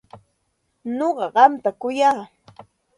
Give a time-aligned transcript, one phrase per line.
[0.97, 2.19] Nuqa qamta kuyaq.